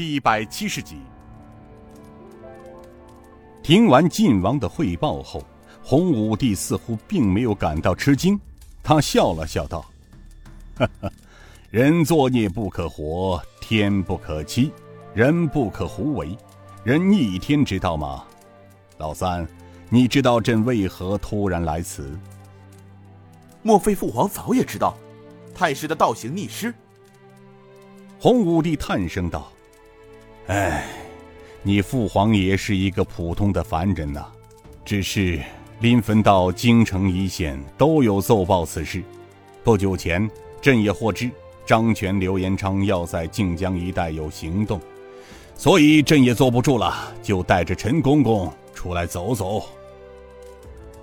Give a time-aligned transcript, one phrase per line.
[0.00, 0.96] 第一百七十集。
[3.62, 5.44] 听完晋王的汇报后，
[5.82, 8.40] 洪武帝似乎并没有感到吃惊，
[8.82, 9.84] 他笑了笑道
[10.74, 11.12] ：“哈哈，
[11.68, 14.72] 人作孽不可活，天不可欺，
[15.12, 16.34] 人不可胡为，
[16.82, 18.24] 人逆天知道吗？
[18.96, 19.46] 老三，
[19.90, 22.18] 你知道朕为何突然来此？
[23.62, 24.96] 莫非父皇早也知道，
[25.54, 26.72] 太师的倒行逆施？”
[28.18, 29.52] 洪武帝叹声道
[30.50, 30.84] ：“哎。”
[31.62, 34.24] 你父皇也是一个普通的凡人呐，
[34.82, 35.38] 只是
[35.80, 39.02] 临汾到京城一线都有奏报此事。
[39.62, 40.26] 不久前，
[40.62, 41.30] 朕也获知
[41.66, 44.80] 张权、刘延昌要在靖江一带有行动，
[45.54, 49.68] 所以朕也坐不住了，就带着陈公公出来走走。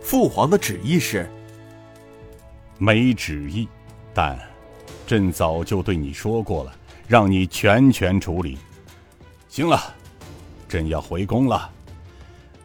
[0.00, 1.30] 父皇的旨意是？
[2.76, 3.68] 没旨意，
[4.12, 4.36] 但
[5.06, 6.74] 朕早就对你说过了，
[7.06, 8.58] 让你全权处理。
[9.50, 9.78] 行了。
[10.68, 11.68] 朕要回宫了，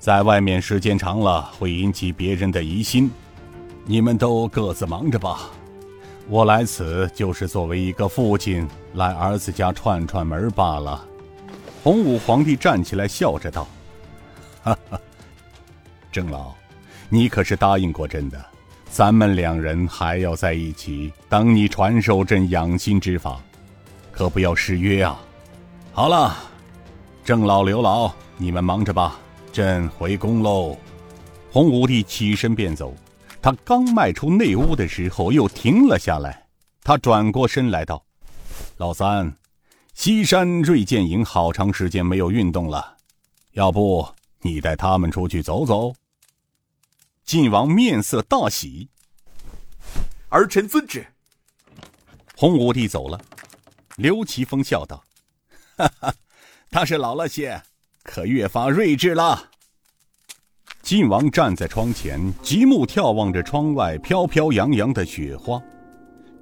[0.00, 3.08] 在外面时间长了会引起别人的疑心，
[3.86, 5.48] 你们都各自忙着吧。
[6.28, 11.06] 我来此就是作为一个父亲来儿子家串串门罢了。
[11.84, 13.68] 洪武皇帝站起来笑着道
[14.64, 15.00] ：“哈哈，
[16.10, 16.52] 郑老，
[17.08, 18.44] 你可是答应过朕的，
[18.90, 23.40] 咱们两人还要在一起，等你传授朕养心之法，
[24.10, 25.20] 可不要失约啊。
[25.92, 26.36] 好了。”
[27.24, 29.16] 郑老、刘老，你们忙着吧，
[29.52, 30.76] 朕回宫喽。
[31.52, 32.92] 洪武帝起身便走，
[33.40, 36.44] 他刚迈出内屋的时候，又停了下来。
[36.82, 38.04] 他转过身来道
[38.76, 39.36] ：“老三，
[39.94, 42.96] 西山锐剑营好长时间没有运动了，
[43.52, 44.04] 要不
[44.40, 45.92] 你带他们出去走走？”
[47.24, 48.88] 晋王面色大喜，
[50.28, 51.06] 儿臣遵旨。
[52.36, 53.20] 洪武帝走了，
[53.94, 55.04] 刘奇峰笑道
[55.78, 56.12] ：“哈哈。”
[56.72, 57.60] 他是老了些，
[58.02, 59.50] 可越发睿智了。
[60.80, 65.62] 晋王站在窗前，极目眺望着窗外飘飘扬扬的雪花。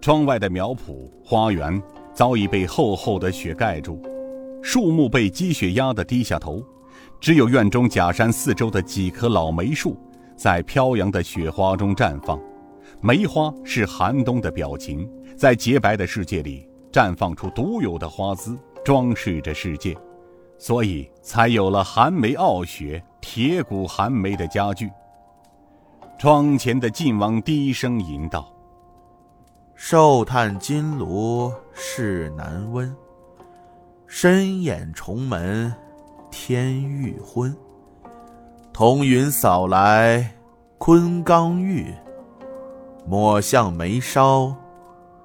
[0.01, 1.83] 窗外的苗圃、花园
[2.15, 4.01] 早已被厚厚的雪盖住，
[4.63, 6.65] 树木被积雪压得低下头，
[7.21, 9.99] 只有院中假山四周的几棵老梅树
[10.37, 12.41] 在飘扬的雪花中绽放。
[13.01, 19.97] 梅花是寒冬的表情，在洁白的世界里绽放出独有的花姿，装饰着世界。
[20.61, 24.93] 所以才有了寒梅傲雪、铁骨寒梅的佳句。
[26.19, 28.53] 窗前的晋王低声吟道
[29.75, 32.95] ：“寿叹金炉事难温，
[34.07, 35.75] 深掩重门
[36.31, 37.57] 天欲昏。
[38.71, 40.31] 彤云扫来
[40.77, 41.95] 昆冈玉，
[43.07, 44.55] 抹向眉梢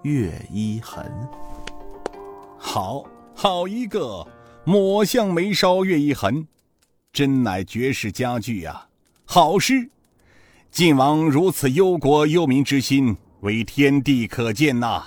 [0.03, 1.05] 月衣痕。”
[2.57, 3.03] 好
[3.35, 4.25] 好一个！
[4.67, 6.47] 抹向眉梢月一痕，
[7.13, 8.87] 真乃绝世佳句呀！
[9.23, 9.91] 好诗，
[10.71, 15.03] 晋王如此忧国忧民之心，为天地可见呐。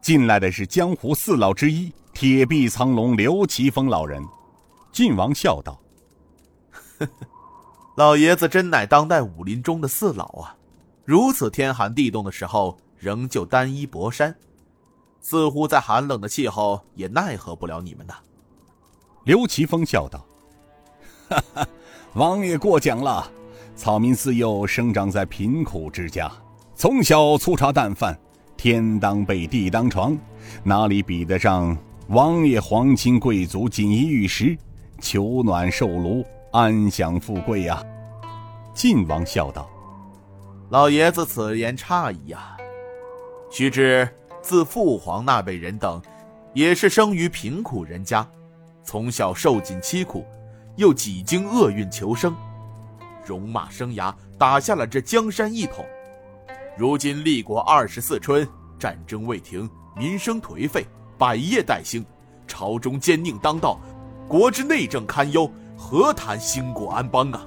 [0.00, 4.24] 进来的是江湖四老之一铁壁苍龙刘奇峰老人。
[4.90, 5.78] 晋王笑道
[6.98, 7.10] ：“呵呵，
[7.96, 10.56] 老爷子真乃当代武林中的四老啊！
[11.04, 14.34] 如此天寒地冻的时候，仍旧单衣薄衫，
[15.20, 18.14] 似乎在寒冷的气候也奈何不了你们呐。”
[19.24, 20.24] 刘奇峰笑道
[21.30, 21.68] ：“哈哈，
[22.14, 23.30] 王爷过奖了。
[23.74, 26.30] 草民自幼生长在贫苦之家，
[26.74, 28.18] 从小粗茶淡饭，
[28.56, 30.16] 天当被，地当床，
[30.62, 31.76] 哪里比得上
[32.08, 34.56] 王爷皇亲贵族锦衣玉食，
[35.00, 37.82] 求暖受炉，安享富贵呀？”
[38.74, 39.70] 晋王笑道
[40.68, 42.56] ：“老爷子此言差矣呀。
[43.50, 44.08] 须知
[44.42, 46.02] 自父皇那辈人等，
[46.54, 48.26] 也是生于贫苦人家。”
[48.84, 50.24] 从小受尽凄苦，
[50.76, 52.34] 又几经厄运求生，
[53.24, 55.84] 戎马生涯打下了这江山一统。
[56.76, 58.46] 如今立国二十四春，
[58.78, 62.04] 战争未停，民生颓废，百业待兴，
[62.46, 63.78] 朝中奸佞当道，
[64.26, 67.46] 国之内政堪忧，何谈兴国安邦啊？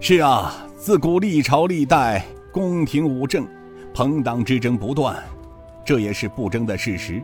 [0.00, 3.46] 是啊，自古历朝历代，宫廷武政，
[3.94, 5.22] 朋党之争不断，
[5.84, 7.22] 这也是不争的事实。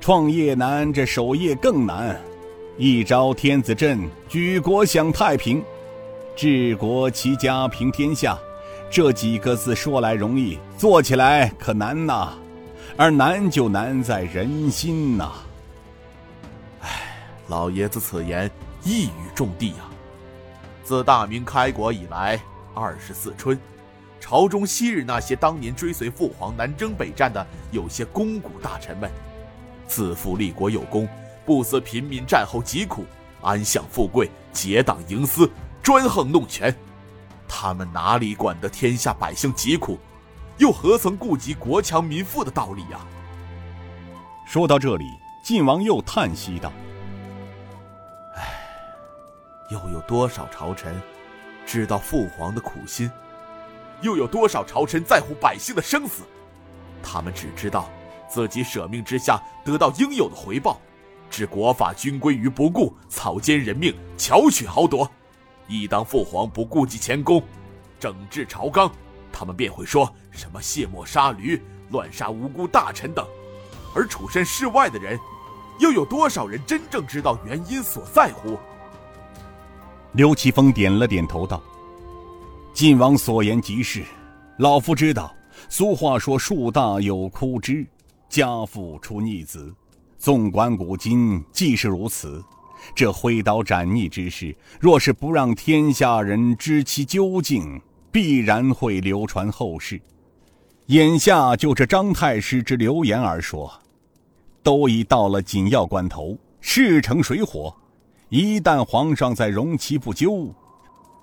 [0.00, 2.18] 创业难，这守业更难。
[2.78, 5.60] 一朝天子镇，举国享太平；
[6.36, 8.38] 治国齐家平天下，
[8.90, 12.32] 这几个字说来容易，做起来可难呐。
[12.96, 15.32] 而难就难在人心呐。
[16.80, 17.16] 唉，
[17.48, 18.50] 老爷子此言
[18.84, 19.90] 一语中的啊。
[20.84, 22.40] 自大明开国以来，
[22.74, 23.58] 二十四春，
[24.20, 29.10] 朝中昔日那些当年追随父皇南征北战的有些肱骨大臣们。
[29.86, 31.08] 自负立国有功，
[31.44, 33.04] 不思平民战后疾苦，
[33.40, 35.50] 安享富贵，结党营私，
[35.82, 36.74] 专横弄权。
[37.48, 39.98] 他们哪里管得天下百姓疾苦，
[40.58, 43.00] 又何曾顾及国强民富的道理呀？
[44.46, 45.04] 说到这里，
[45.44, 46.72] 晋王又叹息道
[48.36, 48.42] ：“唉，
[49.70, 51.00] 又有多少朝臣
[51.64, 53.10] 知道父皇的苦心？
[54.02, 56.22] 又有多少朝臣在乎百姓的生死？
[57.02, 57.88] 他们只知道
[58.28, 60.80] 自己舍命之下得到应有的回报，
[61.30, 65.10] 置国法军规于不顾，草菅人命，巧取豪夺。”
[65.68, 67.42] 一当父皇不顾及前功，
[67.98, 68.90] 整治朝纲，
[69.32, 73.26] 他们便会说什么卸磨杀驴、乱杀无辜大臣等。
[73.94, 75.18] 而处身事外的人，
[75.80, 78.56] 又有多少人真正知道原因所在乎？
[80.12, 81.60] 刘奇峰点了点头，道
[82.72, 84.04] ：“晋王所言极是，
[84.58, 85.34] 老夫知道。
[85.68, 87.84] 俗话说‘树大有枯枝，
[88.28, 89.74] 家父出逆子’，
[90.18, 92.44] 纵观古今，既是如此。”
[92.94, 97.80] 这挥刀斩逆之事，若是不让天下人知其究竟，
[98.12, 100.00] 必然会流传后世。
[100.86, 103.72] 眼下就这张太师之流言而说，
[104.62, 107.74] 都已到了紧要关头，势成水火。
[108.28, 110.54] 一旦皇上再容其不究，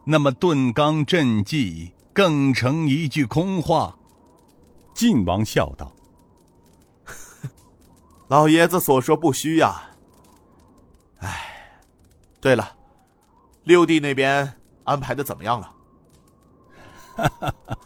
[0.03, 3.95] 那么顿纲赈济更成一句空话。
[4.93, 5.92] 晋王笑道
[8.33, 9.83] ：“老爷子所说不虚呀。
[11.19, 11.51] 唉。”
[12.41, 12.67] 对了，
[13.65, 14.51] 六弟那边
[14.85, 15.71] 安排的怎么样了？
[17.15, 17.77] 哈哈哈，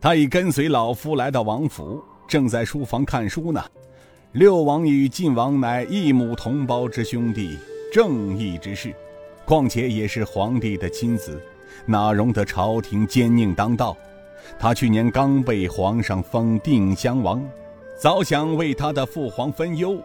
[0.00, 3.62] 他已跟随老夫来到王府，正在书房看书呢。
[4.32, 7.58] 六王与晋王乃一母同胞之兄弟，
[7.92, 8.94] 正义之士，
[9.44, 11.38] 况且也是皇帝的亲子，
[11.84, 13.94] 哪容得朝廷奸佞当道？
[14.58, 17.46] 他去年刚被皇上封定襄王，
[17.98, 19.96] 早想为他的父皇分忧，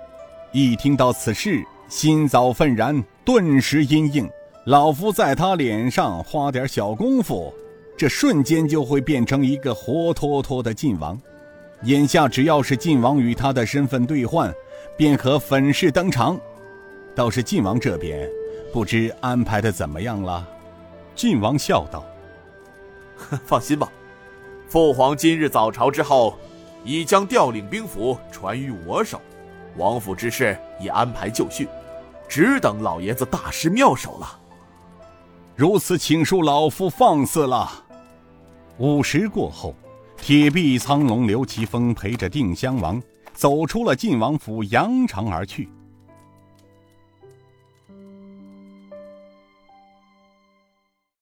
[0.53, 1.61] 一听到此事。
[1.89, 4.29] 心早愤然，顿时阴硬。
[4.65, 7.53] 老夫在他脸上花点小功夫，
[7.97, 11.19] 这瞬间就会变成一个活脱脱的晋王。
[11.83, 14.53] 眼下只要是晋王与他的身份兑换，
[14.95, 16.39] 便可粉饰登场。
[17.13, 18.25] 倒是晋王这边，
[18.71, 20.47] 不知安排的怎么样了？
[21.13, 22.05] 晋王笑道
[23.45, 23.91] ：“放心吧，
[24.69, 26.37] 父皇今日早朝之后，
[26.83, 29.21] 已将调领兵符传于我手，
[29.77, 31.67] 王府之事已安排就绪。”
[32.29, 34.39] 只等老爷子大施妙手了。
[35.53, 37.69] 如此，请恕老夫放肆了。
[38.77, 39.75] 午时过后，
[40.15, 45.69] 铁臂苍龙刘奇峰陪着定襄王走出了晋王府，扬长而去。